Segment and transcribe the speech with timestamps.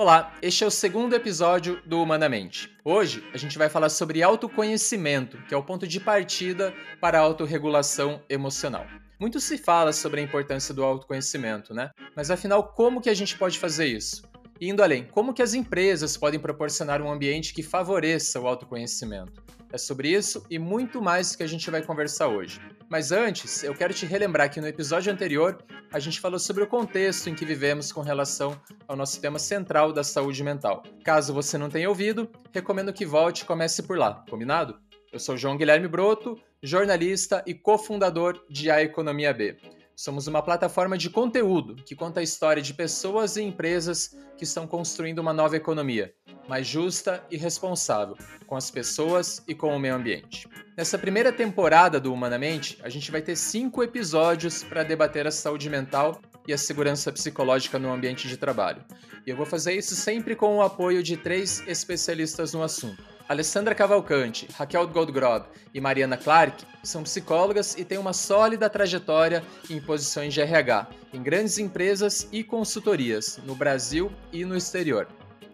[0.00, 2.74] Olá, este é o segundo episódio do Humanamente.
[2.82, 7.20] Hoje a gente vai falar sobre autoconhecimento, que é o ponto de partida para a
[7.20, 8.86] autorregulação emocional.
[9.18, 11.90] Muito se fala sobre a importância do autoconhecimento, né?
[12.16, 14.22] Mas afinal, como que a gente pode fazer isso?
[14.58, 19.42] E indo além, como que as empresas podem proporcionar um ambiente que favoreça o autoconhecimento?
[19.72, 22.60] É sobre isso e muito mais que a gente vai conversar hoje.
[22.88, 25.58] Mas antes, eu quero te relembrar que no episódio anterior
[25.92, 29.92] a gente falou sobre o contexto em que vivemos com relação ao nosso tema central
[29.92, 30.82] da saúde mental.
[31.04, 34.76] Caso você não tenha ouvido, recomendo que volte e comece por lá, combinado?
[35.12, 39.56] Eu sou João Guilherme Broto, jornalista e cofundador de A Economia B.
[39.94, 44.66] Somos uma plataforma de conteúdo que conta a história de pessoas e empresas que estão
[44.66, 46.14] construindo uma nova economia,
[46.50, 50.48] mais justa e responsável, com as pessoas e com o meio ambiente.
[50.76, 55.70] Nessa primeira temporada do Humanamente, a gente vai ter cinco episódios para debater a saúde
[55.70, 58.84] mental e a segurança psicológica no ambiente de trabalho.
[59.24, 63.00] E eu vou fazer isso sempre com o apoio de três especialistas no assunto.
[63.28, 69.80] Alessandra Cavalcante, Raquel Goldgrob e Mariana Clark são psicólogas e têm uma sólida trajetória em
[69.80, 75.06] posições de RH, em grandes empresas e consultorias, no Brasil e no exterior.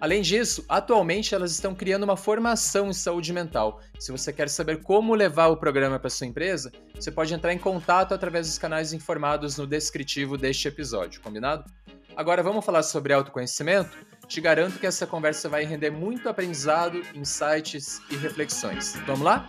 [0.07, 3.81] Além disso, atualmente elas estão criando uma formação em saúde mental.
[3.99, 7.59] Se você quer saber como levar o programa para sua empresa, você pode entrar em
[7.59, 11.65] contato através dos canais informados no descritivo deste episódio, combinado?
[12.15, 13.99] Agora vamos falar sobre autoconhecimento?
[14.29, 18.95] Te garanto que essa conversa vai render muito aprendizado, insights e reflexões.
[19.09, 19.45] Vamos lá?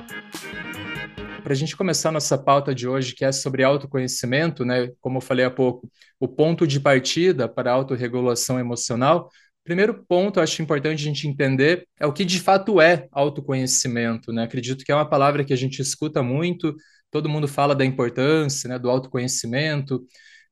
[1.43, 4.89] Para a gente começar nossa pauta de hoje, que é sobre autoconhecimento, né?
[4.99, 5.87] Como eu falei há pouco,
[6.19, 9.29] o ponto de partida para a autorregulação emocional.
[9.67, 14.43] Primeiro ponto, acho importante a gente entender é o que de fato é autoconhecimento, né?
[14.43, 16.73] Acredito que é uma palavra que a gente escuta muito,
[17.11, 20.05] todo mundo fala da importância, né, do autoconhecimento,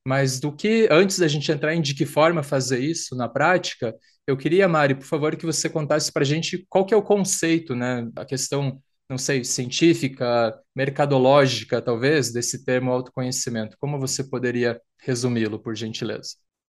[0.05, 3.95] mas do que antes da gente entrar em de que forma fazer isso na prática,
[4.27, 7.01] eu queria, Mari, por favor, que você contasse para a gente qual que é o
[7.01, 8.05] conceito, né?
[8.17, 13.77] A questão, não sei, científica, mercadológica, talvez, desse termo autoconhecimento.
[13.79, 16.35] Como você poderia resumi-lo, por gentileza?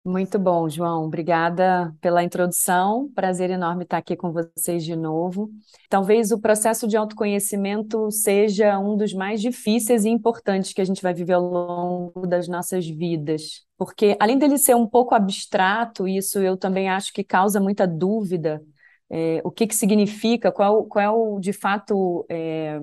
[0.07, 1.05] Muito bom, João.
[1.07, 3.11] Obrigada pela introdução.
[3.13, 5.51] Prazer enorme estar aqui com vocês de novo.
[5.89, 11.03] Talvez o processo de autoconhecimento seja um dos mais difíceis e importantes que a gente
[11.03, 13.67] vai viver ao longo das nossas vidas.
[13.77, 18.63] Porque, além dele ser um pouco abstrato, isso eu também acho que causa muita dúvida.
[19.11, 22.79] É, o que, que significa, qual, qual é, o, de fato, é,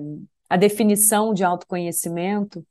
[0.46, 2.62] a definição de autoconhecimento.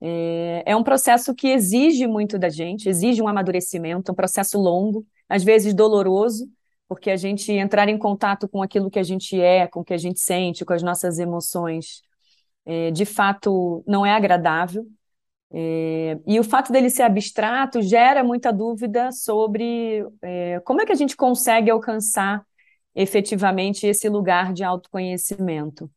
[0.00, 5.06] É, é um processo que exige muito da gente, exige um amadurecimento, um processo longo,
[5.28, 6.48] às vezes doloroso,
[6.88, 9.94] porque a gente entrar em contato com aquilo que a gente é, com o que
[9.94, 12.02] a gente sente, com as nossas emoções,
[12.66, 14.86] é, de fato não é agradável.
[15.52, 20.92] É, e o fato dele ser abstrato gera muita dúvida sobre é, como é que
[20.92, 22.44] a gente consegue alcançar
[22.94, 25.90] efetivamente esse lugar de autoconhecimento.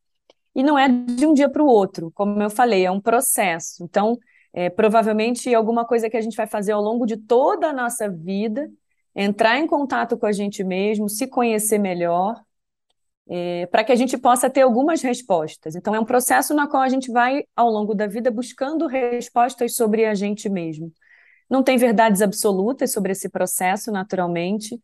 [0.56, 3.84] E não é de um dia para o outro, como eu falei, é um processo.
[3.84, 4.18] Então,
[4.54, 8.10] é, provavelmente alguma coisa que a gente vai fazer ao longo de toda a nossa
[8.10, 8.70] vida,
[9.16, 12.40] entrar em contato com a gente mesmo, se conhecer melhor,
[13.28, 15.76] é, para que a gente possa ter algumas respostas.
[15.76, 19.76] Então, é um processo na qual a gente vai, ao longo da vida, buscando respostas
[19.76, 20.92] sobre a gente mesmo.
[21.50, 24.80] Não tem verdades absolutas sobre esse processo, naturalmente,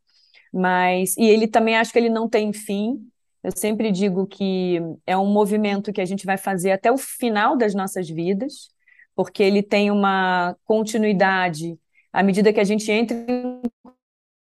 [0.54, 1.16] mas.
[1.18, 3.09] E ele também acho que ele não tem fim,
[3.44, 7.58] eu sempre digo que é um movimento que a gente vai fazer até o final
[7.58, 8.70] das nossas vidas,
[9.16, 11.78] porque ele tem uma continuidade
[12.12, 13.62] à medida que a gente entra em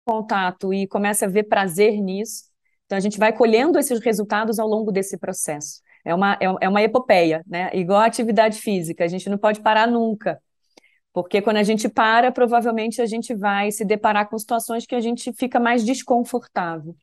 [0.05, 2.45] contato e começa a ver prazer nisso.
[2.87, 5.81] Então, a gente vai colhendo esses resultados ao longo desse processo.
[6.05, 7.71] É uma, é, é uma epopeia, né?
[7.75, 10.41] Igual a atividade física, a gente não pode parar nunca.
[11.13, 15.01] Porque quando a gente para, provavelmente a gente vai se deparar com situações que a
[15.01, 16.95] gente fica mais desconfortável.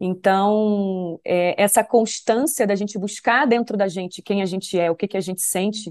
[0.00, 4.96] Então, é, essa constância da gente buscar dentro da gente quem a gente é, o
[4.96, 5.90] que, que a gente sente,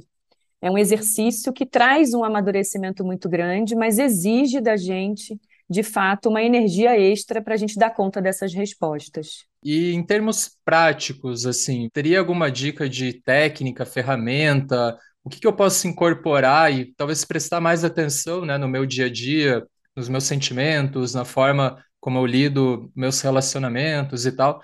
[0.61, 5.39] é um exercício que traz um amadurecimento muito grande, mas exige da gente,
[5.69, 9.45] de fato, uma energia extra para a gente dar conta dessas respostas.
[9.63, 14.97] E em termos práticos, assim, teria alguma dica de técnica, ferramenta?
[15.23, 19.07] O que, que eu posso incorporar e talvez prestar mais atenção né, no meu dia
[19.07, 19.65] a dia,
[19.95, 24.61] nos meus sentimentos, na forma como eu lido meus relacionamentos e tal,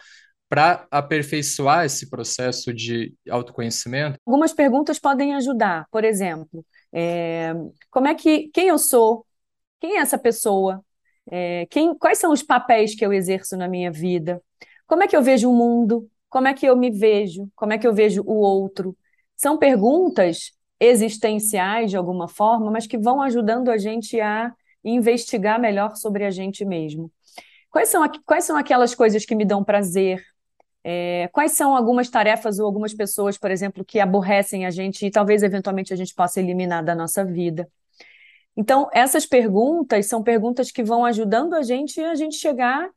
[0.48, 4.20] para aperfeiçoar esse processo de autoconhecimento?
[4.24, 5.88] Algumas perguntas podem ajudar.
[5.90, 7.52] Por exemplo, é,
[7.90, 9.26] como é que quem eu sou?
[9.80, 10.86] Quem é essa pessoa?
[11.32, 14.40] É, quem, quais são os papéis que eu exerço na minha vida?
[14.86, 16.08] Como é que eu vejo o mundo?
[16.30, 17.50] Como é que eu me vejo?
[17.56, 18.96] Como é que eu vejo o outro?
[19.36, 24.54] São perguntas existenciais de alguma forma, mas que vão ajudando a gente a
[24.84, 27.12] investigar melhor sobre a gente mesmo.
[27.71, 30.21] Quais são, quais são aquelas coisas que me dão prazer?
[30.83, 35.12] É, quais são algumas tarefas ou algumas pessoas, por exemplo, que aborrecem a gente e
[35.12, 37.69] talvez eventualmente a gente possa eliminar da nossa vida?
[38.57, 42.89] Então, essas perguntas são perguntas que vão ajudando a gente a gente chegar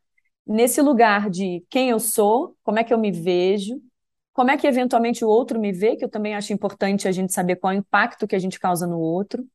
[0.45, 3.81] nesse lugar de quem eu sou, como é que eu me vejo,
[4.33, 7.31] como é que eventualmente o outro me vê, que eu também acho importante a gente
[7.33, 9.47] saber qual é o impacto que a gente causa no outro,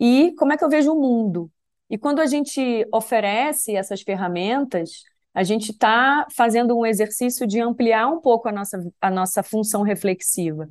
[0.00, 1.50] e como é que eu vejo o mundo.
[1.94, 8.08] E quando a gente oferece essas ferramentas, a gente está fazendo um exercício de ampliar
[8.08, 10.68] um pouco a nossa, a nossa função reflexiva.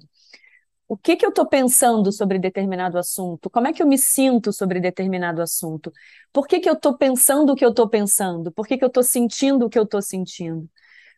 [0.86, 3.50] O que, que eu estou pensando sobre determinado assunto?
[3.50, 5.94] Como é que eu me sinto sobre determinado assunto?
[6.34, 8.52] Por que, que eu estou pensando o que eu estou pensando?
[8.52, 10.70] Por que, que eu estou sentindo o que eu estou sentindo?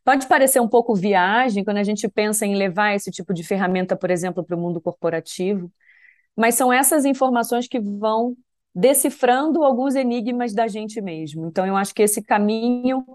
[0.04, 3.96] Pode parecer um pouco viagem quando a gente pensa em levar esse tipo de ferramenta,
[3.96, 5.74] por exemplo, para o mundo corporativo,
[6.36, 8.38] mas são essas informações que vão
[8.75, 11.48] decifrando alguns enigmas da gente mesmo.
[11.48, 13.06] Então, eu acho que esse caminho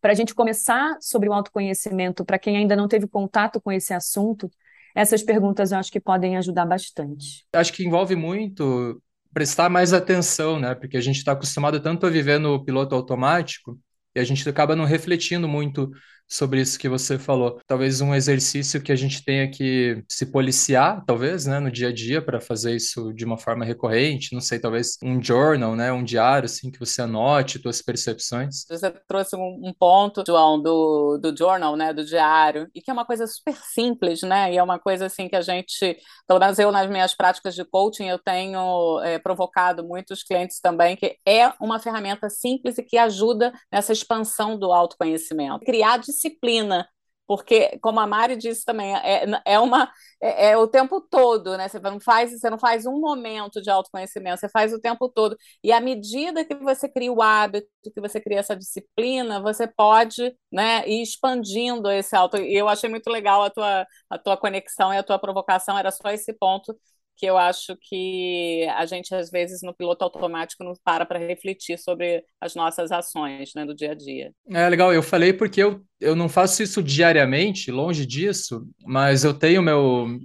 [0.00, 3.92] para a gente começar sobre o autoconhecimento, para quem ainda não teve contato com esse
[3.92, 4.50] assunto,
[4.94, 7.46] essas perguntas eu acho que podem ajudar bastante.
[7.52, 9.00] Acho que envolve muito
[9.32, 10.74] prestar mais atenção, né?
[10.74, 13.78] Porque a gente está acostumado tanto a viver no piloto automático
[14.14, 15.90] e a gente acaba não refletindo muito
[16.30, 17.60] sobre isso que você falou.
[17.66, 21.92] Talvez um exercício que a gente tenha que se policiar, talvez, né, no dia a
[21.92, 26.04] dia para fazer isso de uma forma recorrente, não sei, talvez um journal, né, um
[26.04, 28.64] diário assim que você anote suas percepções.
[28.68, 33.04] Você trouxe um, ponto, João, do, do journal, né, do diário, e que é uma
[33.04, 36.70] coisa super simples, né, e é uma coisa assim que a gente, pelo menos eu
[36.70, 41.78] nas minhas práticas de coaching, eu tenho é, provocado muitos clientes também que é uma
[41.78, 45.64] ferramenta simples e que ajuda nessa expansão do autoconhecimento.
[45.64, 46.88] Criar disciplina,
[47.26, 49.88] porque, como a Mari disse também, é, é, uma,
[50.20, 51.68] é, é, o tempo todo, né?
[51.68, 55.36] Você não, faz, você não faz um momento de autoconhecimento, você faz o tempo todo.
[55.62, 60.36] E à medida que você cria o hábito, que você cria essa disciplina, você pode
[60.50, 62.36] né, ir expandindo esse auto.
[62.36, 65.92] E eu achei muito legal a tua, a tua conexão e a tua provocação, era
[65.92, 66.76] só esse ponto
[67.20, 71.78] que eu acho que a gente, às vezes, no piloto automático, não para para refletir
[71.78, 74.32] sobre as nossas ações né, do dia a dia.
[74.48, 79.34] É legal, eu falei porque eu, eu não faço isso diariamente, longe disso, mas eu
[79.34, 80.18] tenho meu,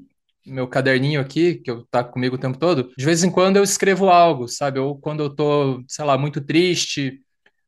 [0.45, 3.63] meu caderninho aqui, que eu tá comigo o tempo todo, de vez em quando eu
[3.63, 4.80] escrevo algo, sabe?
[4.80, 7.19] Ou quando eu tô, sei lá, muito triste,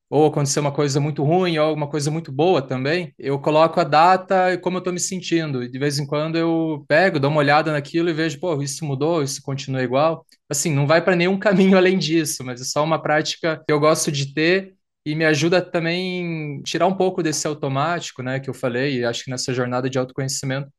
[0.09, 3.83] ou acontecer uma coisa muito ruim, ou uma coisa muito boa também, eu coloco a
[3.83, 5.63] data e como eu estou me sentindo.
[5.63, 8.85] E de vez em quando eu pego, dou uma olhada naquilo e vejo, pô, isso
[8.85, 10.25] mudou, isso continua igual.
[10.49, 13.79] Assim, não vai para nenhum caminho além disso, mas é só uma prática que eu
[13.79, 14.73] gosto de ter
[15.05, 19.23] e me ajuda também tirar um pouco desse automático, né, que eu falei, e acho
[19.23, 20.69] que nessa jornada de autoconhecimento,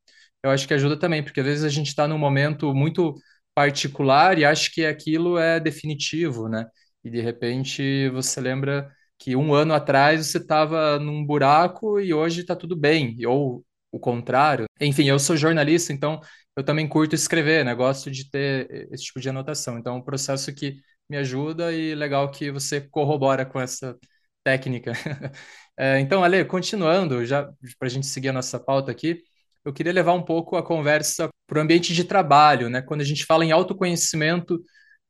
[0.43, 3.15] eu acho que ajuda também, porque às vezes a gente está num momento muito
[3.53, 6.65] particular e acha que aquilo é definitivo, né?
[7.03, 12.41] E de repente você lembra que um ano atrás você estava num buraco e hoje
[12.41, 14.65] está tudo bem, ou o contrário.
[14.79, 16.21] Enfim, eu sou jornalista, então
[16.55, 17.73] eu também curto escrever, né?
[17.75, 19.77] Gosto de ter esse tipo de anotação.
[19.77, 20.77] Então, é um processo que
[21.09, 23.97] me ajuda e legal que você corrobora com essa
[24.43, 24.93] técnica.
[25.77, 27.43] é, então, Ale, continuando, já
[27.77, 29.21] para a gente seguir a nossa pauta aqui,
[29.65, 32.81] eu queria levar um pouco a conversa para o ambiente de trabalho, né?
[32.81, 34.61] Quando a gente fala em autoconhecimento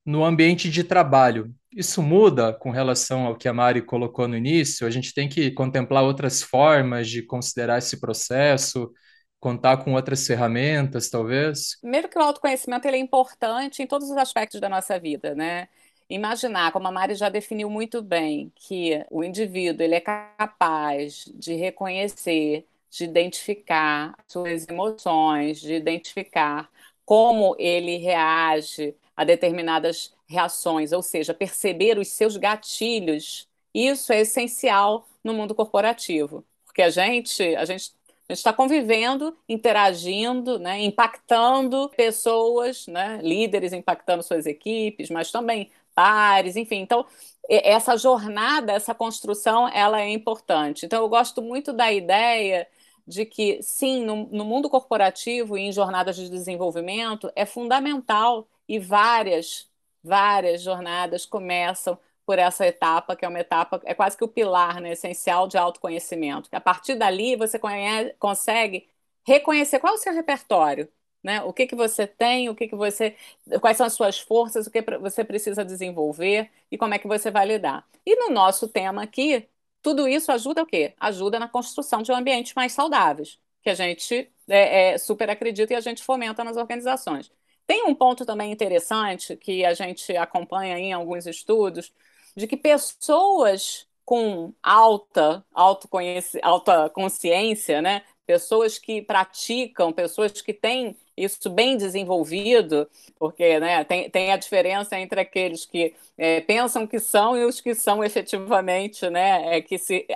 [0.05, 1.53] no ambiente de trabalho.
[1.71, 4.87] Isso muda com relação ao que a Mari colocou no início?
[4.87, 8.91] A gente tem que contemplar outras formas de considerar esse processo,
[9.39, 11.77] contar com outras ferramentas, talvez?
[11.79, 15.67] Primeiro que o autoconhecimento ele é importante em todos os aspectos da nossa vida, né?
[16.09, 21.53] Imaginar, como a Mari já definiu muito bem, que o indivíduo ele é capaz de
[21.53, 26.67] reconhecer, de identificar suas emoções, de identificar
[27.05, 33.47] como ele reage a determinadas reações, ou seja, perceber os seus gatilhos.
[33.73, 37.91] Isso é essencial no mundo corporativo, porque a gente, a gente
[38.29, 46.77] está convivendo, interagindo, né, impactando pessoas, né, líderes impactando suas equipes, mas também pares, enfim.
[46.77, 47.05] Então,
[47.49, 50.85] essa jornada, essa construção, ela é importante.
[50.85, 52.67] Então, eu gosto muito da ideia
[53.07, 58.77] de que, sim, no, no mundo corporativo e em jornadas de desenvolvimento, é fundamental e
[58.79, 59.68] várias,
[60.03, 64.79] várias jornadas começam por essa etapa, que é uma etapa, é quase que o pilar
[64.79, 66.47] né, essencial de autoconhecimento.
[66.51, 68.87] A partir dali, você conhece, consegue
[69.25, 70.87] reconhecer qual é o seu repertório,
[71.23, 71.41] né?
[71.43, 73.15] O que, que você tem, o que, que você.
[73.59, 77.31] Quais são as suas forças, o que você precisa desenvolver e como é que você
[77.31, 77.85] vai lidar.
[78.05, 79.47] E no nosso tema aqui,
[79.81, 80.93] tudo isso ajuda o quê?
[80.99, 85.75] Ajuda na construção de ambientes mais saudáveis, que a gente é, é, super acredita e
[85.75, 87.31] a gente fomenta nas organizações.
[87.69, 91.93] Tem um ponto também interessante que a gente acompanha em alguns estudos,
[92.35, 98.01] de que pessoas com alta, alta consciência, né?
[98.25, 104.99] pessoas que praticam, pessoas que têm isso bem desenvolvido, porque né, tem, tem a diferença
[104.99, 109.77] entre aqueles que é, pensam que são e os que são efetivamente, né, é, que
[109.77, 110.07] se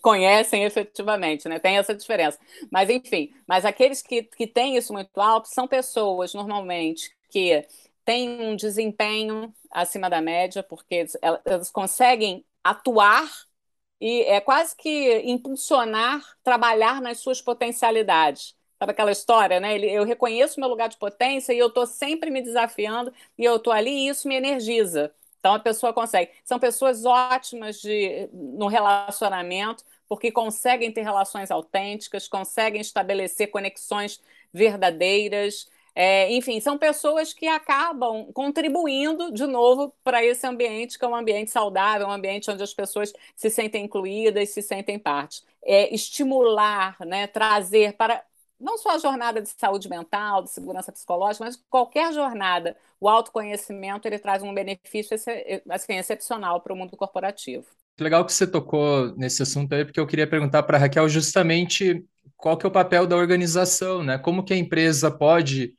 [0.00, 1.58] conhecem efetivamente, né?
[1.58, 2.38] Tem essa diferença.
[2.70, 7.66] Mas, enfim, mas aqueles que, que têm isso muito alto são pessoas, normalmente, que
[8.04, 11.06] têm um desempenho acima da média, porque
[11.44, 13.28] elas, conseguem atuar
[14.00, 18.56] e é quase que impulsionar, trabalhar nas suas potencialidades.
[18.78, 19.78] Sabe aquela história, né?
[19.78, 23.72] Eu reconheço meu lugar de potência e eu estou sempre me desafiando e eu estou
[23.72, 25.14] ali e isso me energiza.
[25.42, 26.30] Então a pessoa consegue.
[26.44, 34.22] São pessoas ótimas de, no relacionamento, porque conseguem ter relações autênticas, conseguem estabelecer conexões
[34.52, 41.08] verdadeiras, é, enfim, são pessoas que acabam contribuindo de novo para esse ambiente, que é
[41.08, 45.42] um ambiente saudável, um ambiente onde as pessoas se sentem incluídas, se sentem parte.
[45.62, 48.24] É, estimular, né, trazer para
[48.62, 54.06] não só a jornada de saúde mental, de segurança psicológica, mas qualquer jornada, o autoconhecimento
[54.06, 55.16] ele traz um benefício
[55.68, 57.66] assim, excepcional para o mundo corporativo.
[58.00, 62.04] Legal que você tocou nesse assunto aí, porque eu queria perguntar para a Raquel justamente
[62.36, 64.16] qual que é o papel da organização, né?
[64.16, 65.74] Como que a empresa pode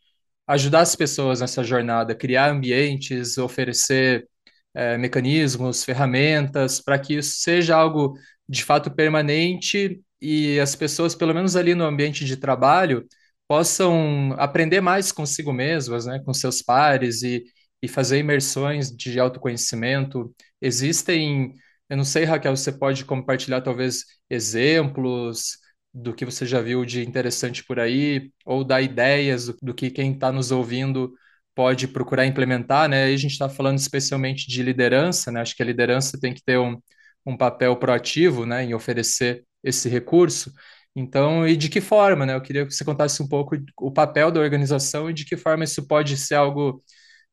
[0.45, 4.27] ajudar as pessoas nessa jornada, criar ambientes, oferecer
[4.73, 11.33] é, mecanismos, ferramentas, para que isso seja algo de fato permanente e as pessoas, pelo
[11.33, 13.05] menos ali no ambiente de trabalho,
[13.47, 17.43] possam aprender mais consigo mesmas, né, com seus pares e,
[17.81, 20.33] e fazer imersões de autoconhecimento.
[20.61, 21.53] Existem,
[21.89, 25.57] eu não sei, Raquel, você pode compartilhar talvez exemplos,
[25.93, 29.91] do que você já viu de interessante por aí, ou dar ideias do, do que
[29.91, 31.13] quem está nos ouvindo
[31.53, 33.03] pode procurar implementar, né?
[33.05, 35.41] Aí a gente está falando especialmente de liderança, né?
[35.41, 36.79] Acho que a liderança tem que ter um,
[37.25, 40.51] um papel proativo, né, em oferecer esse recurso.
[40.95, 42.35] Então, e de que forma, né?
[42.35, 45.63] Eu queria que você contasse um pouco o papel da organização e de que forma
[45.63, 46.83] isso pode ser algo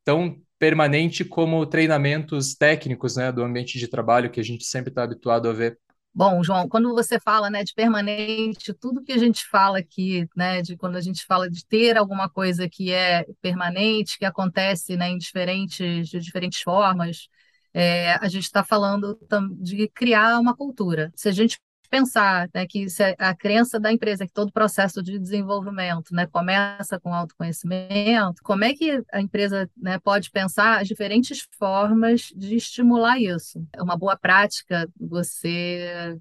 [0.04, 5.02] tão permanente como treinamentos técnicos, né, do ambiente de trabalho que a gente sempre está
[5.04, 5.78] habituado a ver
[6.12, 10.60] Bom, João, quando você fala, né, de permanente, tudo que a gente fala aqui, né,
[10.60, 15.08] de quando a gente fala de ter alguma coisa que é permanente, que acontece, né,
[15.08, 17.28] em diferentes, de diferentes formas,
[17.72, 19.16] é, a gente está falando
[19.60, 21.12] de criar uma cultura.
[21.14, 21.60] Se a gente
[21.90, 26.98] pensar né, que é a crença da empresa que todo processo de desenvolvimento né, começa
[27.00, 33.18] com autoconhecimento, como é que a empresa né, pode pensar as diferentes formas de estimular
[33.18, 33.66] isso?
[33.74, 36.16] É uma boa prática você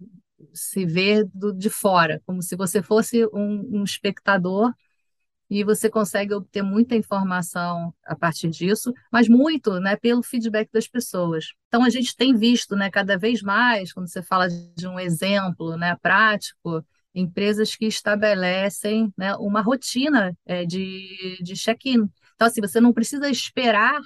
[0.54, 4.74] se ver do, de fora, como se você fosse um, um espectador
[5.50, 10.88] e você consegue obter muita informação a partir disso, mas muito né, pelo feedback das
[10.88, 11.54] pessoas.
[11.68, 15.76] Então, a gente tem visto né, cada vez mais, quando você fala de um exemplo
[15.76, 22.08] né, prático, empresas que estabelecem né, uma rotina é, de, de check-in.
[22.36, 24.00] Então, assim, você não precisa esperar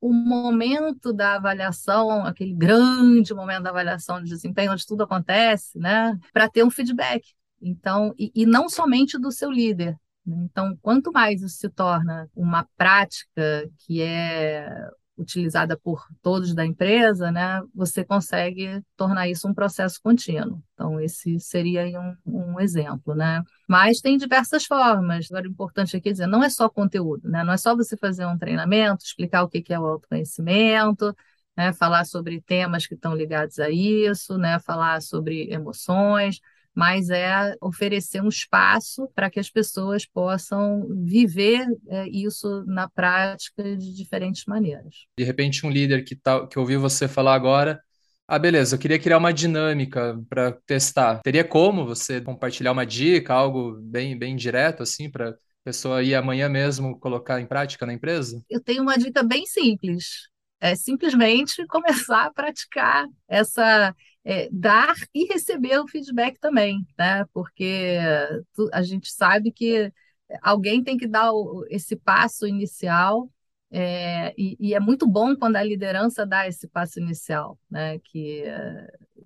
[0.00, 6.16] o momento da avaliação, aquele grande momento da avaliação de desempenho, onde tudo acontece, né,
[6.32, 7.24] para ter um feedback.
[7.60, 9.96] Então, e, e não somente do seu líder?
[10.26, 17.30] Então, quanto mais isso se torna uma prática que é utilizada por todos da empresa,
[17.30, 20.62] né, você consegue tornar isso um processo contínuo.
[20.74, 22.16] Então, esse seria um,
[22.54, 23.42] um exemplo, né?
[23.68, 25.26] Mas tem diversas formas.
[25.30, 27.44] Agora, o importante aqui é dizer, não é só conteúdo, né?
[27.44, 31.14] Não é só você fazer um treinamento, explicar o que é o autoconhecimento,
[31.56, 31.72] né?
[31.72, 34.58] falar sobre temas que estão ligados a isso, né?
[34.58, 36.40] falar sobre emoções,
[36.74, 43.62] mas é oferecer um espaço para que as pessoas possam viver é, isso na prática
[43.76, 45.06] de diferentes maneiras.
[45.16, 47.80] De repente, um líder que, tá, que ouviu você falar agora,
[48.26, 51.20] ah, beleza, eu queria criar uma dinâmica para testar.
[51.22, 56.14] Teria como você compartilhar uma dica, algo bem, bem direto, assim, para a pessoa ir
[56.14, 58.42] amanhã mesmo colocar em prática na empresa?
[58.48, 60.28] Eu tenho uma dica bem simples.
[60.58, 67.24] É simplesmente começar a praticar essa é, dar e receber o feedback também, né?
[67.32, 67.98] Porque
[68.72, 69.92] a gente sabe que
[70.42, 73.30] alguém tem que dar o, esse passo inicial
[73.70, 77.98] é, e, e, é muito bom quando a liderança dá esse passo inicial, né?
[77.98, 78.44] Que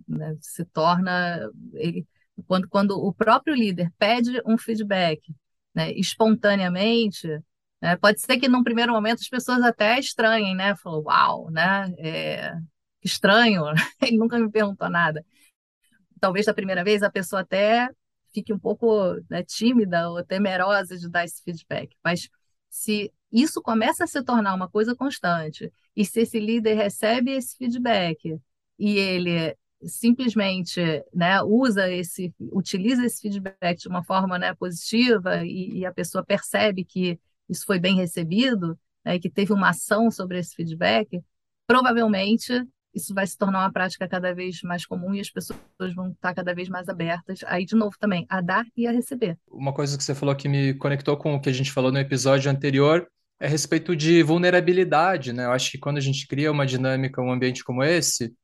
[0.08, 2.06] né, se torna ele,
[2.46, 5.20] quando, quando o próprio líder pede um feedback,
[5.74, 7.28] né, espontaneamente,
[7.80, 10.74] né, pode ser que num primeiro momento as pessoas até estranhem, né?
[10.76, 11.92] Falou, uau, né?
[11.98, 12.54] É,
[13.02, 13.64] estranho,
[14.02, 15.24] ele nunca me perguntou nada.
[16.20, 17.88] Talvez da primeira vez a pessoa até
[18.32, 22.28] fique um pouco né, tímida ou temerosa de dar esse feedback, mas
[22.68, 27.56] se isso começa a se tornar uma coisa constante e se esse líder recebe esse
[27.56, 28.38] feedback
[28.78, 30.80] e ele simplesmente
[31.14, 36.24] né, usa esse, utiliza esse feedback de uma forma né, positiva e, e, a pessoa
[36.24, 41.22] percebe que isso foi bem recebido, né, que teve uma ação sobre esse feedback,
[41.66, 42.66] provavelmente
[42.98, 45.58] isso vai se tornar uma prática cada vez mais comum e as pessoas
[45.94, 49.36] vão estar cada vez mais abertas, aí de novo também, a dar e a receber.
[49.50, 51.98] Uma coisa que você falou que me conectou com o que a gente falou no
[51.98, 53.08] episódio anterior
[53.40, 55.44] é a respeito de vulnerabilidade, né?
[55.44, 58.34] Eu acho que quando a gente cria uma dinâmica, um ambiente como esse,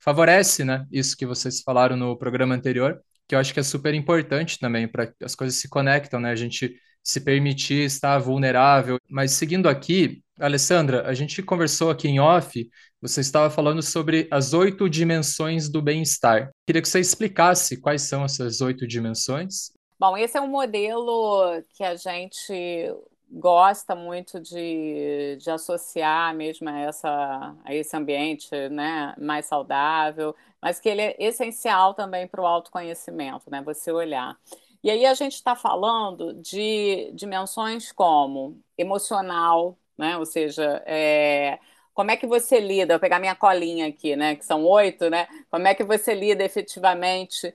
[0.00, 0.86] favorece, né?
[0.90, 4.88] Isso que vocês falaram no programa anterior, que eu acho que é super importante também
[4.88, 6.30] para as coisas se conectam, né?
[6.32, 8.98] A gente se permitir estar vulnerável.
[9.08, 12.68] Mas seguindo aqui, Alessandra, a gente conversou aqui em off,
[13.00, 16.50] você estava falando sobre as oito dimensões do bem-estar.
[16.66, 19.72] Queria que você explicasse quais são essas oito dimensões.
[19.98, 22.94] Bom, esse é um modelo que a gente
[23.30, 30.80] gosta muito de, de associar mesmo a, essa, a esse ambiente né, mais saudável, mas
[30.80, 33.62] que ele é essencial também para o autoconhecimento, né?
[33.62, 34.36] Você olhar.
[34.82, 40.16] E aí a gente está falando de dimensões como emocional, né?
[40.16, 41.58] Ou seja, é,
[41.94, 42.94] como é que você lida?
[42.94, 44.36] Vou pegar minha colinha aqui, né?
[44.36, 45.26] Que são oito, né?
[45.50, 47.54] Como é que você lida efetivamente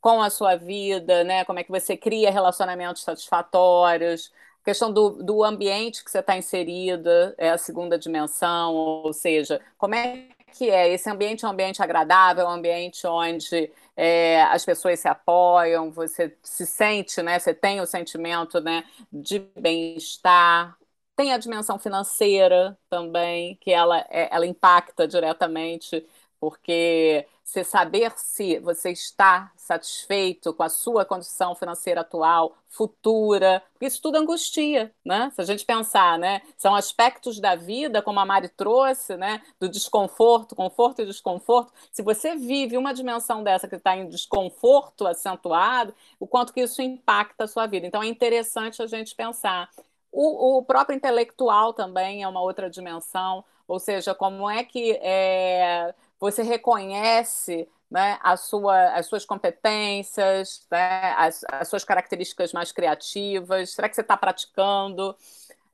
[0.00, 1.44] com a sua vida, né?
[1.44, 4.30] Como é que você cria relacionamentos satisfatórios?
[4.66, 9.94] questão do, do ambiente que você está inserida é a segunda dimensão, ou seja, como
[9.94, 10.92] é que é?
[10.92, 15.92] Esse ambiente é um ambiente agradável, é um ambiente onde é, as pessoas se apoiam,
[15.92, 17.38] você se sente, né?
[17.38, 20.76] Você tem o sentimento né, de bem-estar.
[21.16, 26.06] Tem a dimensão financeira também, que ela, é, ela impacta diretamente,
[26.38, 34.02] porque você saber se você está satisfeito com a sua condição financeira atual, futura, isso
[34.02, 35.30] tudo angustia, né?
[35.34, 36.42] Se a gente pensar, né?
[36.58, 39.40] São aspectos da vida, como a Mari trouxe, né?
[39.58, 41.72] Do desconforto, conforto e desconforto.
[41.92, 46.82] Se você vive uma dimensão dessa que está em desconforto acentuado, o quanto que isso
[46.82, 47.86] impacta a sua vida.
[47.86, 49.70] Então é interessante a gente pensar.
[50.18, 55.94] O, o próprio intelectual também é uma outra dimensão, ou seja, como é que é,
[56.18, 63.72] você reconhece né, a sua, as suas competências, né, as, as, suas características mais criativas?
[63.74, 65.14] Será que você está praticando?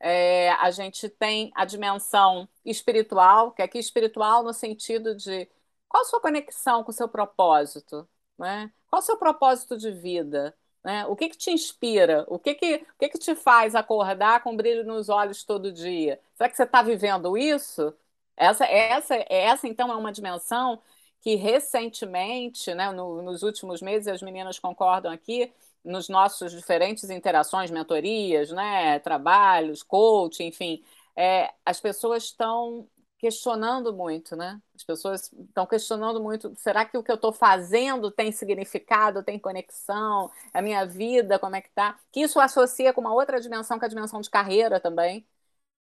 [0.00, 5.48] É, a gente tem a dimensão espiritual, que aqui espiritual no sentido de
[5.88, 8.08] qual a sua conexão com o seu propósito?
[8.36, 8.72] Né?
[8.90, 10.52] Qual o seu propósito de vida?
[10.84, 11.06] Né?
[11.06, 12.24] O que, que te inspira?
[12.28, 16.20] O que, que, o que, que te faz acordar com brilho nos olhos todo dia?
[16.34, 17.94] Será que você está vivendo isso?
[18.36, 20.80] Essa, essa, essa, então, é uma dimensão
[21.20, 25.52] que recentemente, né, no, nos últimos meses, as meninas concordam aqui,
[25.84, 30.82] nos nossos diferentes interações, mentorias, né, trabalhos, coaching, enfim,
[31.16, 32.88] é, as pessoas estão
[33.22, 34.60] questionando muito, né?
[34.76, 39.38] As pessoas estão questionando muito: será que o que eu estou fazendo tem significado, tem
[39.38, 40.30] conexão?
[40.52, 41.98] A minha vida, como é que tá?
[42.12, 45.26] Que isso associa com uma outra dimensão, que é a dimensão de carreira também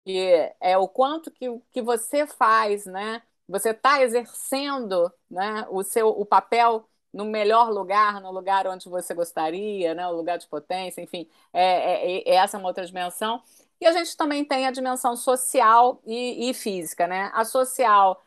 [0.05, 3.23] que é o quanto que, que você faz, né?
[3.49, 9.13] Você está exercendo né, o seu o papel no melhor lugar, no lugar onde você
[9.15, 13.43] gostaria, né, o lugar de potência, enfim, é, é, é essa é uma outra dimensão.
[13.81, 17.31] E a gente também tem a dimensão social e, e física, né?
[17.35, 18.23] A social,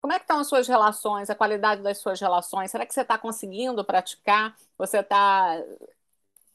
[0.00, 2.70] como é que estão as suas relações, a qualidade das suas relações?
[2.70, 4.56] Será que você está conseguindo praticar?
[4.78, 5.62] Você está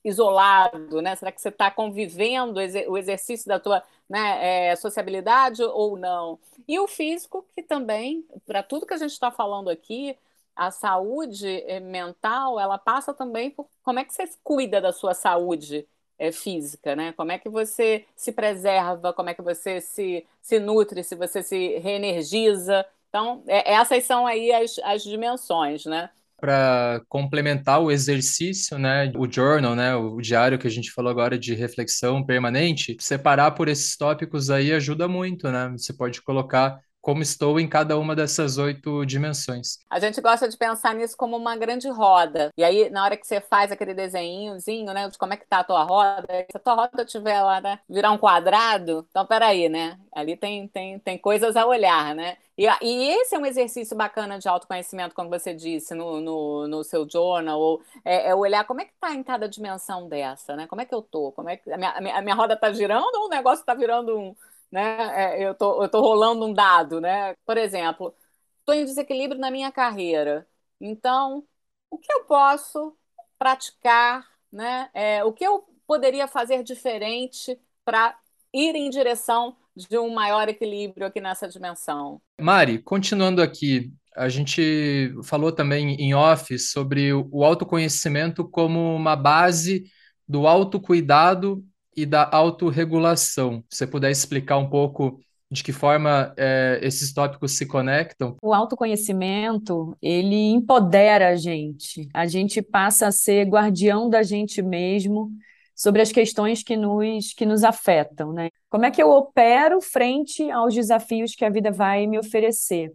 [0.03, 1.15] isolado, né?
[1.15, 6.39] Será que você está convivendo o exercício da tua né, é, sociabilidade ou não?
[6.67, 10.17] E o físico, que também, para tudo que a gente está falando aqui,
[10.55, 15.13] a saúde eh, mental, ela passa também por como é que você cuida da sua
[15.15, 17.13] saúde é, física, né?
[17.13, 21.43] Como é que você se preserva, como é que você se, se nutre, se você
[21.43, 22.85] se reenergiza.
[23.09, 26.09] Então, é, essas são aí as, as dimensões, né?
[26.43, 31.39] para complementar o exercício, né, o journal, né, o diário que a gente falou agora
[31.39, 35.69] de reflexão permanente, separar por esses tópicos aí ajuda muito, né?
[35.77, 39.77] Você pode colocar como estou em cada uma dessas oito dimensões.
[39.89, 42.49] A gente gosta de pensar nisso como uma grande roda.
[42.57, 45.59] E aí, na hora que você faz aquele desenhozinho, né, de como é que tá
[45.59, 49.67] a tua roda, se a tua roda tiver lá, né, virar um quadrado, então peraí,
[49.67, 49.99] né?
[50.13, 52.37] Ali tem, tem, tem coisas a olhar, né?
[52.57, 56.83] E, e esse é um exercício bacana de autoconhecimento, como você disse no, no, no
[56.83, 60.67] seu journal, ou é, é, olhar como é que tá em cada dimensão dessa, né?
[60.67, 61.31] Como é que eu tô?
[61.33, 64.17] Como é que a minha, a minha, roda tá girando ou o negócio tá virando
[64.17, 64.35] um
[64.73, 65.35] né?
[65.35, 67.35] É, eu tô, eu tô rolando um dado, né?
[67.45, 68.11] Por exemplo,
[68.59, 70.47] estou em desequilíbrio na minha carreira.
[70.81, 71.43] Então,
[71.91, 72.97] o que eu posso
[73.37, 74.89] praticar, né?
[74.91, 77.55] É, o que eu poderia fazer diferente
[77.85, 78.17] para
[78.51, 82.19] ir em direção de um maior equilíbrio aqui nessa dimensão?
[82.41, 89.83] Mari, continuando aqui a gente falou também em off sobre o autoconhecimento como uma base
[90.27, 91.63] do autocuidado
[91.95, 93.63] e da autorregulação.
[93.69, 95.19] Se você puder explicar um pouco
[95.53, 98.35] de que forma é, esses tópicos se conectam?
[98.41, 102.09] O autoconhecimento, ele empodera a gente.
[102.13, 105.31] A gente passa a ser guardião da gente mesmo
[105.75, 108.49] sobre as questões que nos, que nos afetam, né?
[108.69, 112.91] Como é que eu opero frente aos desafios que a vida vai me oferecer?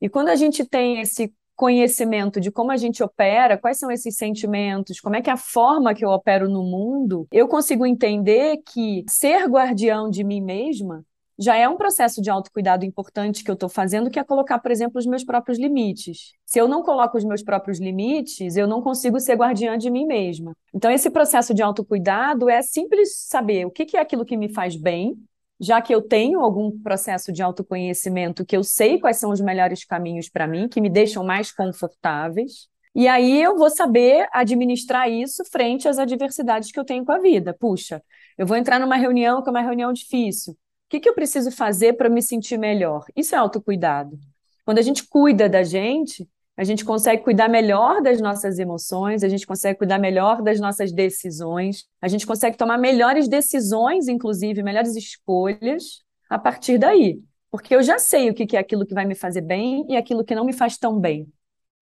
[0.00, 4.16] E quando a gente tem esse conhecimento de como a gente opera, quais são esses
[4.16, 8.58] sentimentos, como é que é a forma que eu opero no mundo, eu consigo entender
[8.58, 11.04] que ser guardião de mim mesma
[11.38, 14.70] já é um processo de autocuidado importante que eu estou fazendo, que é colocar, por
[14.70, 16.32] exemplo, os meus próprios limites.
[16.46, 20.06] Se eu não coloco os meus próprios limites, eu não consigo ser guardiã de mim
[20.06, 20.56] mesma.
[20.74, 24.76] Então, esse processo de autocuidado é simples saber o que é aquilo que me faz
[24.76, 25.14] bem,
[25.60, 29.84] já que eu tenho algum processo de autoconhecimento que eu sei quais são os melhores
[29.84, 32.68] caminhos para mim, que me deixam mais confortáveis.
[32.94, 37.18] E aí eu vou saber administrar isso frente às adversidades que eu tenho com a
[37.18, 37.54] vida.
[37.54, 38.02] Puxa,
[38.38, 40.52] eu vou entrar numa reunião que é uma reunião difícil.
[40.54, 40.56] O
[40.88, 43.04] que, que eu preciso fazer para me sentir melhor?
[43.14, 44.18] Isso é autocuidado.
[44.64, 49.28] Quando a gente cuida da gente, a gente consegue cuidar melhor das nossas emoções, a
[49.28, 54.96] gente consegue cuidar melhor das nossas decisões, a gente consegue tomar melhores decisões, inclusive, melhores
[54.96, 57.20] escolhas a partir daí.
[57.50, 60.24] Porque eu já sei o que é aquilo que vai me fazer bem e aquilo
[60.24, 61.28] que não me faz tão bem.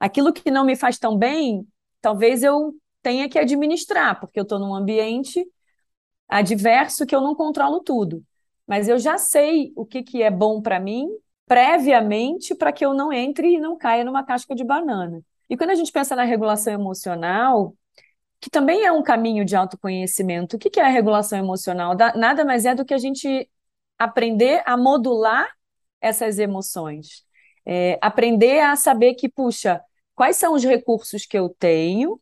[0.01, 1.67] Aquilo que não me faz tão bem,
[2.01, 5.47] talvez eu tenha que administrar, porque eu estou num ambiente
[6.29, 8.25] adverso que eu não controlo tudo
[8.67, 11.09] mas eu já sei o que, é bom para mim
[11.47, 15.23] previamente para que eu não entre e não caia numa casca de banana.
[15.49, 17.75] E quando a gente pensa na regulação emocional,
[18.41, 21.95] que também é um caminho de autoconhecimento, o que, é a regulação emocional?
[22.15, 23.49] Nada mais é do que a gente
[23.99, 25.49] aprender a modular
[26.01, 27.25] essas emoções.
[27.67, 29.81] É, aprender a saber que, puxa,
[30.15, 32.21] quais são os recursos que eu tenho,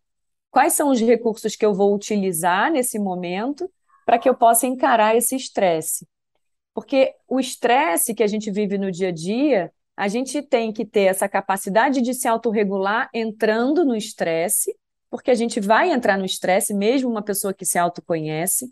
[0.50, 3.68] quais são os recursos que eu vou utilizar nesse momento
[4.04, 6.06] para que eu possa encarar esse estresse.
[6.74, 10.84] Porque o estresse que a gente vive no dia a dia, a gente tem que
[10.86, 14.74] ter essa capacidade de se autorregular entrando no estresse,
[15.10, 18.70] porque a gente vai entrar no estresse, mesmo uma pessoa que se autoconhece.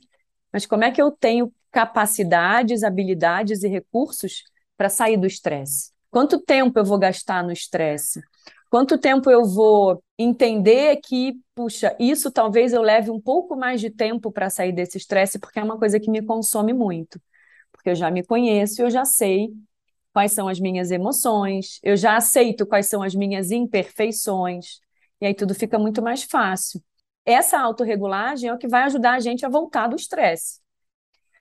[0.53, 4.45] Mas como é que eu tenho capacidades, habilidades e recursos
[4.77, 5.93] para sair do estresse?
[6.11, 8.21] Quanto tempo eu vou gastar no estresse?
[8.71, 13.91] Quanto tempo eu vou entender que, puxa, isso talvez eu leve um pouco mais de
[13.91, 17.21] tempo para sair desse estresse, porque é uma coisa que me consome muito
[17.81, 19.49] porque eu já me conheço, eu já sei
[20.13, 24.81] quais são as minhas emoções, eu já aceito quais são as minhas imperfeições,
[25.19, 26.83] e aí tudo fica muito mais fácil.
[27.25, 30.61] Essa autorregulagem é o que vai ajudar a gente a voltar do estresse.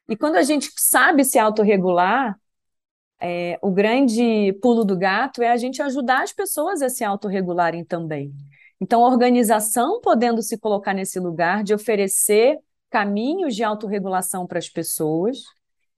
[0.08, 2.40] E quando a gente sabe se autorregular,
[3.20, 7.84] é, o grande pulo do gato é a gente ajudar as pessoas a se autorregularem
[7.84, 8.34] também.
[8.80, 12.58] Então, a organização podendo se colocar nesse lugar de oferecer
[12.90, 15.44] caminhos de autorregulação para as pessoas,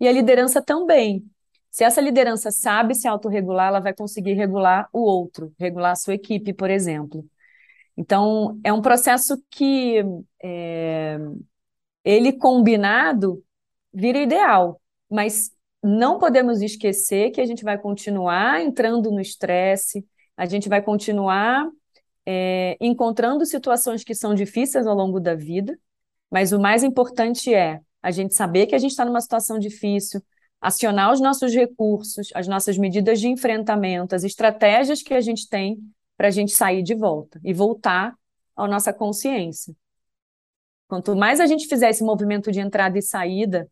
[0.02, 1.24] e a liderança também.
[1.70, 6.16] Se essa liderança sabe se autorregular, ela vai conseguir regular o outro, regular a sua
[6.16, 7.24] equipe, por exemplo.
[7.96, 10.04] Então, é um processo que
[10.42, 11.20] é,
[12.04, 13.44] ele combinado
[13.94, 15.52] vira ideal, mas
[15.84, 20.04] não podemos esquecer que a gente vai continuar entrando no estresse,
[20.36, 21.70] a gente vai continuar
[22.26, 25.78] é, encontrando situações que são difíceis ao longo da vida,
[26.30, 30.22] mas o mais importante é a gente saber que a gente está numa situação difícil,
[30.60, 35.80] acionar os nossos recursos, as nossas medidas de enfrentamento, as estratégias que a gente tem
[36.16, 38.14] para a gente sair de volta e voltar
[38.56, 39.74] à nossa consciência.
[40.88, 43.68] Quanto mais a gente fizer esse movimento de entrada e saída,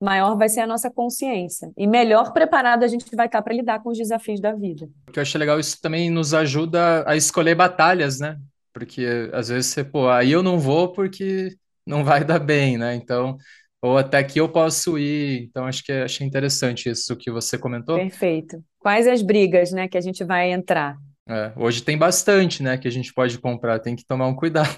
[0.00, 3.82] maior vai ser a nossa consciência e melhor preparado a gente vai estar para lidar
[3.82, 4.88] com os desafios da vida.
[5.08, 8.38] O que eu acho legal, isso também nos ajuda a escolher batalhas, né?
[8.72, 12.94] Porque às vezes você, pô, aí eu não vou porque não vai dar bem, né?
[12.94, 13.38] Então,
[13.86, 15.44] ou até que eu posso ir.
[15.44, 17.96] Então, acho que achei interessante isso que você comentou.
[17.96, 18.62] Perfeito.
[18.78, 20.96] Quais as brigas, né, que a gente vai entrar?
[21.28, 24.76] É, hoje tem bastante, né, que a gente pode comprar, tem que tomar um cuidado.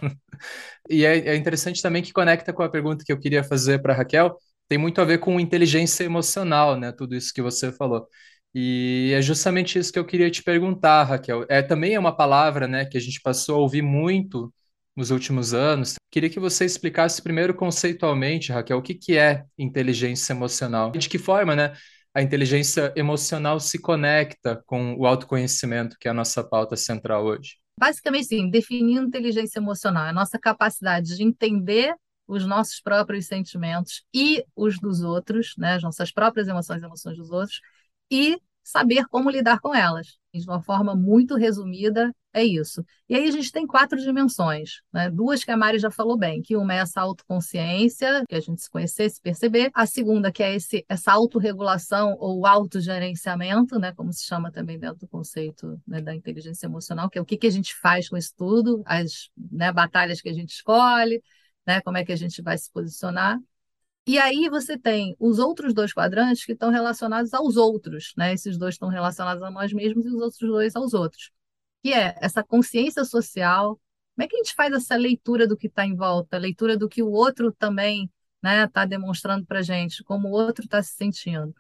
[0.89, 3.95] E é, é interessante também que conecta com a pergunta que eu queria fazer para
[3.95, 4.37] Raquel,
[4.69, 8.07] tem muito a ver com inteligência emocional, né, tudo isso que você falou.
[8.55, 11.45] E é justamente isso que eu queria te perguntar, Raquel.
[11.49, 14.53] É também é uma palavra, né, que a gente passou a ouvir muito
[14.99, 15.95] nos últimos anos.
[16.11, 20.91] Queria que você explicasse primeiro conceitualmente, Raquel, o que, que é inteligência emocional?
[20.91, 21.73] De que forma, né,
[22.13, 27.59] a inteligência emocional se conecta com o autoconhecimento, que é a nossa pauta central hoje?
[27.79, 31.95] Basicamente, sim, definindo inteligência emocional, é a nossa capacidade de entender
[32.27, 37.17] os nossos próprios sentimentos e os dos outros, né, as nossas próprias emoções e emoções
[37.17, 37.61] dos outros,
[38.11, 40.18] e saber como lidar com elas.
[40.39, 42.85] De uma forma muito resumida, é isso.
[43.09, 45.11] E aí a gente tem quatro dimensões, né?
[45.11, 48.63] Duas que a Mari já falou bem, que uma é essa autoconsciência, que a gente
[48.63, 49.71] se conhecer, se perceber.
[49.75, 53.93] A segunda, que é esse, essa autorregulação ou autogerenciamento, né?
[53.93, 57.37] Como se chama também dentro do conceito né, da inteligência emocional, que é o que,
[57.37, 61.23] que a gente faz com isso tudo, as né, batalhas que a gente escolhe,
[61.67, 61.81] né?
[61.81, 63.39] Como é que a gente vai se posicionar.
[64.09, 68.33] E aí você tem os outros dois quadrantes que estão relacionados aos outros, né?
[68.33, 71.31] Esses dois estão relacionados a nós mesmos e os outros dois aos outros.
[71.83, 73.79] Que é essa consciência social.
[74.17, 76.89] Como é que a gente faz essa leitura do que está em volta, leitura do
[76.89, 80.83] que o outro também está né, tá demonstrando para a gente, como o outro está
[80.83, 81.55] se sentindo.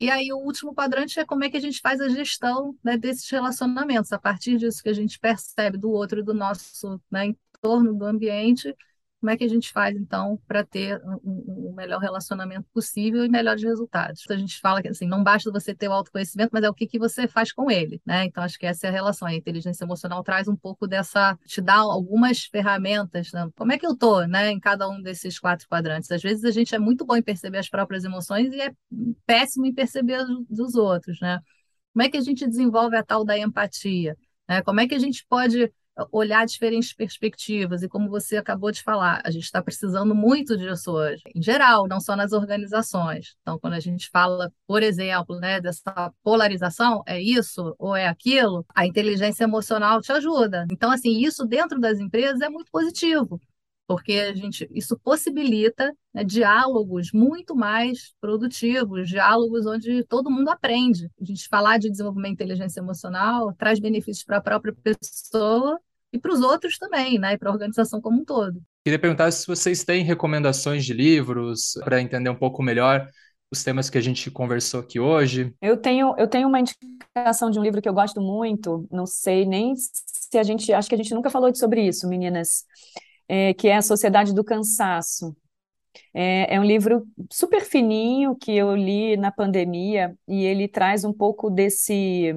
[0.00, 2.96] E aí o último quadrante é como é que a gente faz a gestão né,
[2.96, 7.26] desses relacionamentos, a partir disso que a gente percebe do outro e do nosso né,
[7.26, 8.74] entorno, do ambiente,
[9.24, 13.28] como é que a gente faz, então, para ter um, um, melhor relacionamento possível e
[13.30, 14.22] melhores resultados?
[14.28, 16.86] A gente fala que assim, não basta você ter o autoconhecimento, mas é o que,
[16.86, 18.26] que você faz com ele, né?
[18.26, 19.26] Então, acho que essa é a relação.
[19.26, 23.48] A inteligência emocional traz um pouco dessa, te dá algumas ferramentas, né?
[23.56, 26.10] Como é que eu tô, né, em cada um desses quatro quadrantes?
[26.10, 28.72] Às vezes a gente é muito bom em perceber as próprias emoções e é
[29.24, 31.40] péssimo em perceber as dos outros, né?
[31.94, 34.18] Como é que a gente desenvolve a tal da empatia?
[34.46, 34.60] Né?
[34.60, 35.72] Como é que a gente pode
[36.10, 37.82] olhar diferentes perspectivas.
[37.82, 41.86] E como você acabou de falar, a gente está precisando muito disso hoje, em geral,
[41.86, 43.36] não só nas organizações.
[43.42, 48.64] Então, quando a gente fala, por exemplo, né, dessa polarização, é isso ou é aquilo,
[48.74, 50.66] a inteligência emocional te ajuda.
[50.70, 53.40] Então, assim, isso dentro das empresas é muito positivo
[53.86, 61.10] porque a gente isso possibilita né, diálogos muito mais produtivos, diálogos onde todo mundo aprende.
[61.20, 65.78] A gente falar de desenvolvimento de inteligência emocional traz benefícios para a própria pessoa
[66.12, 68.62] e para os outros também, né, e para a organização como um todo.
[68.84, 73.08] Queria perguntar se vocês têm recomendações de livros para entender um pouco melhor
[73.50, 75.54] os temas que a gente conversou aqui hoje.
[75.60, 79.46] Eu tenho, eu tenho uma indicação de um livro que eu gosto muito, não sei
[79.46, 82.64] nem se a gente, acho que a gente nunca falou sobre isso, meninas
[83.28, 85.36] é, que é A Sociedade do Cansaço.
[86.12, 91.12] É, é, um livro super fininho que eu li na pandemia e ele traz um
[91.12, 92.34] pouco desse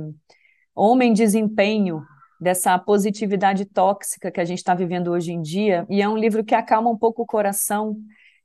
[0.76, 2.04] homem desempenho,
[2.40, 5.86] dessa positividade tóxica que a gente está vivendo hoje em dia.
[5.90, 7.98] E é um livro que acalma um pouco o coração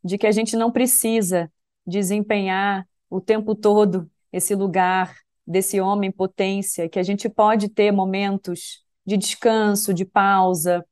[0.02, 1.50] de que a gente não precisa
[1.87, 5.14] desempenhar o tempo todo esse lugar
[5.46, 10.85] desse homem potência, que a gente pode ter momentos de descanso, de pausa,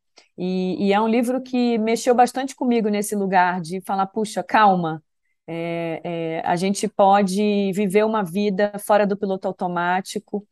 [0.43, 5.03] e, e, é um livro que mexeu bastante comigo nesse lugar de falar, puxa, calma,
[5.47, 10.47] é, é, a gente pode viver uma vida fora do piloto automático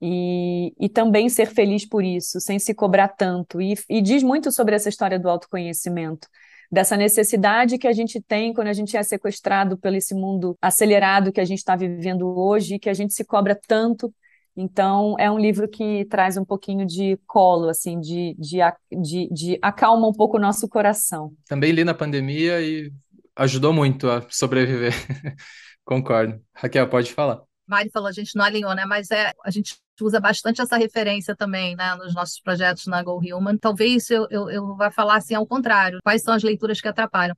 [0.00, 3.60] e, e também ser feliz por isso, sem se cobrar tanto.
[3.60, 6.26] E, e diz muito sobre essa história do autoconhecimento
[6.72, 11.32] dessa necessidade que a gente tem quando a gente é sequestrado pelo esse mundo acelerado
[11.32, 14.12] que a gente está vivendo hoje que a gente se cobra tanto
[14.60, 18.58] então, é um livro que traz um pouquinho de colo, assim, de, de,
[18.90, 21.32] de, de acalma um pouco o nosso coração.
[21.46, 22.92] Também li na pandemia e
[23.36, 24.92] ajudou muito a sobreviver.
[25.84, 26.42] Concordo.
[26.52, 27.40] Raquel, pode falar.
[27.68, 28.84] Mari falou, a gente não alinhou, né?
[28.84, 33.20] Mas é, a gente usa bastante essa referência também, né, nos nossos projetos na Go
[33.22, 33.56] Human.
[33.58, 36.00] Talvez eu, eu, eu vá falar assim ao contrário.
[36.02, 37.36] Quais são as leituras que atrapalham?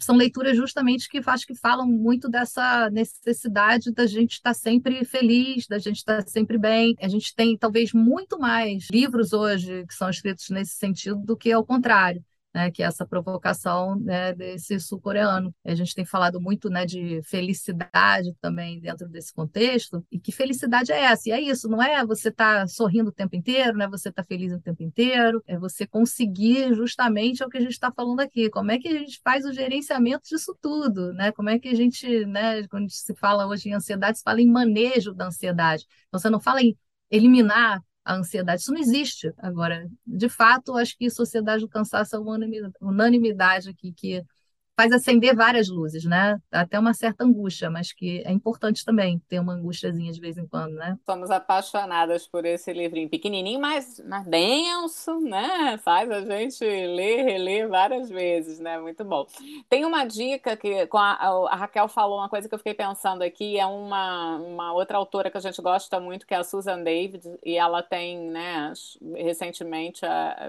[0.00, 5.66] São leituras justamente que acho que falam muito dessa necessidade da gente estar sempre feliz,
[5.66, 6.94] da gente estar sempre bem.
[7.00, 11.52] A gente tem talvez muito mais livros hoje que são escritos nesse sentido do que
[11.52, 15.54] ao contrário né, que é essa provocação né, desse sul-coreano.
[15.64, 20.92] A gente tem falado muito né, de felicidade também dentro desse contexto, e que felicidade
[20.92, 21.28] é essa?
[21.28, 24.08] E é isso, não é você estar tá sorrindo o tempo inteiro, não é você
[24.08, 27.72] estar tá feliz o tempo inteiro, é você conseguir justamente é o que a gente
[27.72, 31.32] está falando aqui, como é que a gente faz o gerenciamento disso tudo, né?
[31.32, 34.46] como é que a gente, né, quando se fala hoje em ansiedade, se fala em
[34.46, 36.76] manejo da ansiedade, então, você não fala em
[37.10, 38.62] eliminar a ansiedade.
[38.62, 39.32] Isso não existe.
[39.38, 42.38] Agora, de fato, acho que sociedade do cansaço é uma
[42.80, 44.24] unanimidade aqui que
[44.76, 46.38] faz acender várias luzes, né?
[46.50, 50.46] Até uma certa angústia, mas que é importante também ter uma angústiazinha de vez em
[50.46, 50.98] quando, né?
[51.04, 55.78] Somos apaixonadas por esse livrinho pequenininho, mas, mas denso, né?
[55.78, 58.78] Faz a gente ler, reler várias vezes, né?
[58.78, 59.26] Muito bom.
[59.68, 63.58] Tem uma dica que a, a Raquel falou uma coisa que eu fiquei pensando aqui,
[63.58, 67.22] é uma, uma outra autora que a gente gosta muito, que é a Susan David,
[67.44, 68.72] e ela tem, né,
[69.16, 70.00] recentemente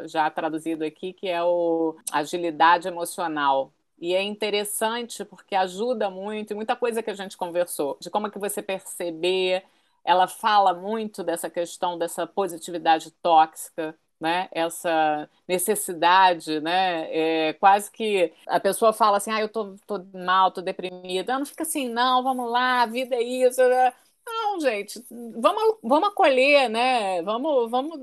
[0.05, 6.55] já traduzido aqui, que é o Agilidade Emocional e é interessante porque ajuda muito, e
[6.55, 9.63] muita coisa que a gente conversou, de como é que você perceber.
[10.05, 14.49] Ela fala muito dessa questão dessa positividade tóxica, né?
[14.51, 17.07] Essa necessidade, né?
[17.49, 21.33] É, quase que a pessoa fala assim, ah, eu tô, tô mal, tô deprimida.
[21.33, 23.61] Não, não fica assim, não, vamos lá, a vida é isso.
[23.61, 23.93] Né?
[24.25, 27.21] Não, gente, vamos, vamos acolher, né?
[27.21, 27.99] Vamos, vamos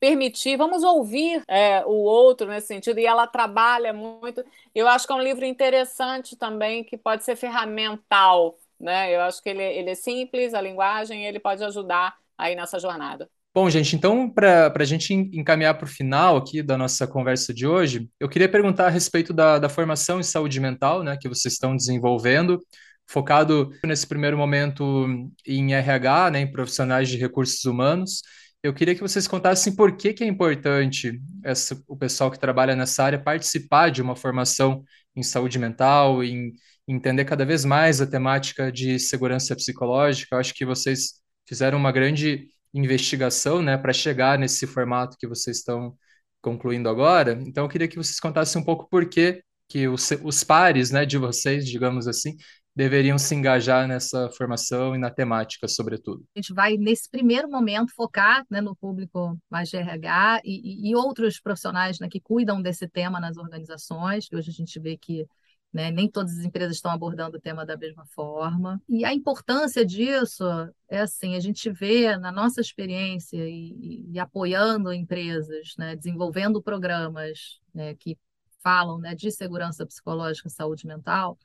[0.00, 2.98] permitir, vamos ouvir é, o outro nesse sentido.
[2.98, 4.42] E ela trabalha muito.
[4.74, 8.58] Eu acho que é um livro interessante também, que pode ser ferramental.
[8.80, 9.14] Né?
[9.14, 13.28] Eu acho que ele, ele é simples, a linguagem, ele pode ajudar aí nessa jornada.
[13.52, 17.66] Bom, gente, então, para a gente encaminhar para o final aqui da nossa conversa de
[17.66, 21.54] hoje, eu queria perguntar a respeito da, da formação em saúde mental, né, que vocês
[21.54, 22.64] estão desenvolvendo,
[23.08, 25.08] focado nesse primeiro momento
[25.44, 28.22] em RH, né, em profissionais de recursos humanos.
[28.62, 32.76] Eu queria que vocês contassem por que, que é importante essa, o pessoal que trabalha
[32.76, 34.84] nessa área participar de uma formação
[35.16, 36.52] em saúde mental, em,
[36.86, 40.34] entender cada vez mais a temática de segurança psicológica.
[40.34, 45.58] Eu acho que vocês fizeram uma grande investigação, né, para chegar nesse formato que vocês
[45.58, 45.96] estão
[46.40, 47.32] concluindo agora.
[47.46, 51.04] Então, eu queria que vocês contassem um pouco por que, que os, os pares, né,
[51.06, 52.36] de vocês, digamos assim,
[52.74, 56.24] deveriam se engajar nessa formação e na temática, sobretudo.
[56.34, 60.90] A gente vai, nesse primeiro momento, focar né, no público mais de RH e, e,
[60.90, 64.96] e outros profissionais né, que cuidam desse tema nas organizações, que hoje a gente vê
[64.96, 65.26] que
[65.72, 65.90] né?
[65.90, 68.82] Nem todas as empresas estão abordando o tema da mesma forma.
[68.88, 70.44] E a importância disso
[70.88, 75.94] é assim: a gente vê na nossa experiência e, e apoiando empresas, né?
[75.94, 77.94] desenvolvendo programas né?
[77.94, 78.18] que
[78.62, 79.14] falam né?
[79.14, 81.38] de segurança psicológica e saúde mental,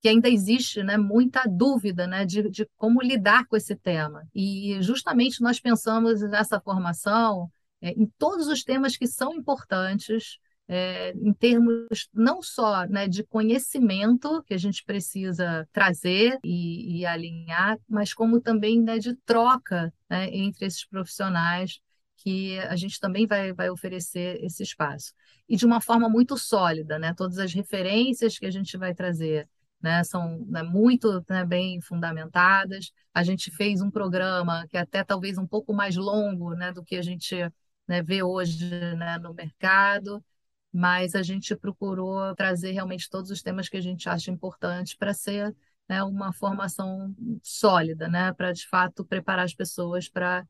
[0.00, 4.26] que ainda existe né, muita dúvida né, de, de como lidar com esse tema.
[4.34, 7.50] E justamente nós pensamos nessa formação
[7.82, 13.24] é, em todos os temas que são importantes é, em termos não só né, de
[13.24, 19.92] conhecimento que a gente precisa trazer e, e alinhar, mas como também né, de troca
[20.08, 21.80] né, entre esses profissionais
[22.18, 25.12] que a gente também vai, vai oferecer esse espaço.
[25.48, 27.14] E de uma forma muito sólida, né?
[27.14, 29.48] todas as referências que a gente vai trazer
[29.82, 32.92] né, são né, muito né, bem fundamentadas.
[33.14, 36.84] A gente fez um programa que é até talvez um pouco mais longo né, do
[36.84, 37.36] que a gente
[37.88, 40.24] né, vê hoje né, no mercado,
[40.72, 45.12] mas a gente procurou trazer realmente todos os temas que a gente acha importantes para
[45.14, 45.54] ser
[46.06, 47.12] uma formação
[47.42, 50.46] sólida, para de fato preparar as pessoas para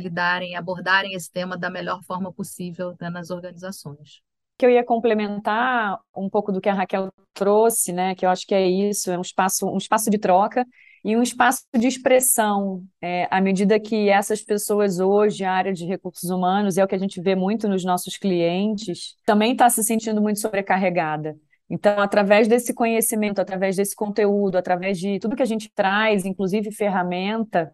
[0.00, 4.22] lidarem, abordarem esse tema da melhor forma possível nas organizações.
[4.58, 8.46] Que eu ia complementar um pouco do que a Raquel trouxe, né, que eu acho
[8.46, 10.66] que é isso, é um espaço, um espaço de troca
[11.04, 15.84] e um espaço de expressão, é, à medida que essas pessoas hoje, a área de
[15.84, 19.84] recursos humanos, é o que a gente vê muito nos nossos clientes, também está se
[19.84, 21.36] sentindo muito sobrecarregada.
[21.68, 26.72] Então, através desse conhecimento, através desse conteúdo, através de tudo que a gente traz, inclusive
[26.72, 27.72] ferramenta,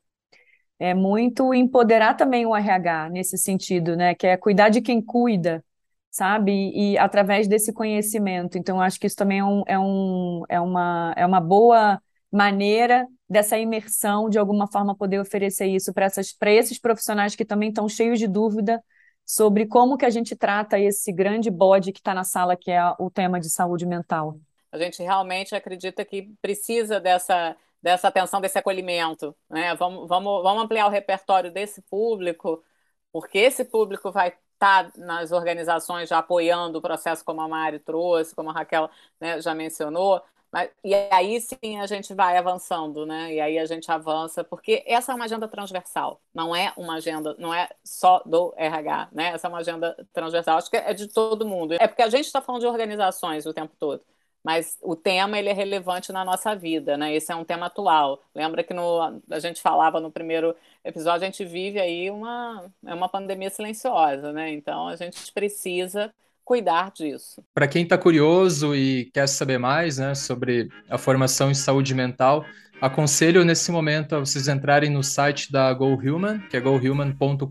[0.78, 4.14] é muito empoderar também o RH nesse sentido, né?
[4.14, 5.64] Que é cuidar de quem cuida,
[6.12, 6.52] sabe?
[6.74, 8.58] E, através desse conhecimento.
[8.58, 13.06] Então, acho que isso também é, um, é, um, é, uma, é uma boa maneira
[13.28, 18.18] dessa imersão, de alguma forma, poder oferecer isso para esses profissionais que também estão cheios
[18.18, 18.82] de dúvida
[19.24, 22.82] sobre como que a gente trata esse grande bode que está na sala, que é
[22.98, 24.38] o tema de saúde mental.
[24.70, 29.34] A gente realmente acredita que precisa dessa, dessa atenção, desse acolhimento.
[29.48, 29.74] Né?
[29.76, 32.62] Vamos, vamos, vamos ampliar o repertório desse público,
[33.10, 37.80] porque esse público vai estar tá nas organizações já apoiando o processo, como a Mari
[37.80, 38.88] trouxe, como a Raquel
[39.20, 40.22] né, já mencionou,
[40.52, 43.32] mas, e aí sim a gente vai avançando, né?
[43.32, 47.34] E aí a gente avança, porque essa é uma agenda transversal, não é uma agenda,
[47.38, 49.28] não é só do RH, né?
[49.28, 51.72] Essa é uma agenda transversal, acho que é de todo mundo.
[51.80, 54.04] É porque a gente está falando de organizações o tempo todo,
[54.44, 57.14] mas o tema ele é relevante na nossa vida, né?
[57.14, 58.20] Esse é um tema atual.
[58.34, 62.94] Lembra que no, a gente falava no primeiro episódio, a gente vive aí uma, é
[62.94, 64.52] uma pandemia silenciosa, né?
[64.52, 66.12] Então a gente precisa
[66.44, 67.42] cuidar disso.
[67.54, 72.44] Para quem está curioso e quer saber mais né, sobre a formação em saúde mental,
[72.80, 77.46] aconselho nesse momento a vocês entrarem no site da GoHuman, que é gohuman.com.br.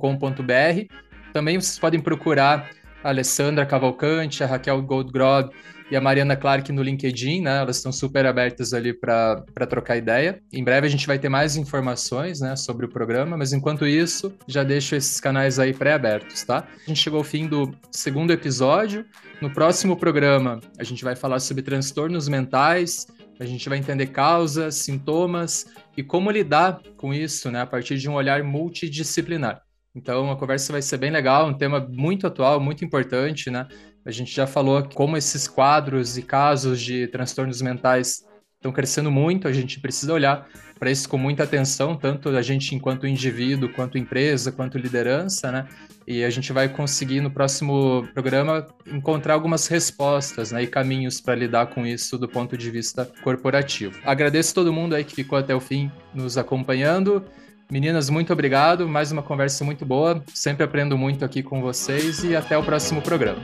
[1.31, 2.69] Também vocês podem procurar
[3.03, 5.51] a Alessandra Cavalcante, a Raquel Goldgrob
[5.89, 7.57] e a Mariana Clark no LinkedIn, né?
[7.57, 10.41] Elas estão super abertas ali para trocar ideia.
[10.53, 14.33] Em breve a gente vai ter mais informações, né, sobre o programa, mas enquanto isso,
[14.47, 16.65] já deixo esses canais aí pré-abertos, tá?
[16.85, 19.05] A gente chegou ao fim do segundo episódio.
[19.41, 23.05] No próximo programa, a gente vai falar sobre transtornos mentais,
[23.37, 25.65] a gente vai entender causas, sintomas
[25.97, 29.61] e como lidar com isso, né, a partir de um olhar multidisciplinar.
[29.95, 33.67] Então a conversa vai ser bem legal, um tema muito atual, muito importante, né?
[34.05, 38.23] A gente já falou como esses quadros e casos de transtornos mentais
[38.55, 40.47] estão crescendo muito, a gente precisa olhar
[40.79, 45.67] para isso com muita atenção, tanto a gente enquanto indivíduo, quanto empresa, quanto liderança, né?
[46.07, 51.35] E a gente vai conseguir no próximo programa encontrar algumas respostas né, e caminhos para
[51.35, 53.99] lidar com isso do ponto de vista corporativo.
[54.03, 57.23] Agradeço todo mundo aí que ficou até o fim nos acompanhando.
[57.71, 58.85] Meninas, muito obrigado.
[58.85, 60.21] Mais uma conversa muito boa.
[60.33, 63.39] Sempre aprendo muito aqui com vocês e até o próximo programa.